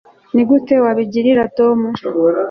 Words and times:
nigute 0.33 0.73
wabigirira 0.83 1.43
tom 1.57 1.79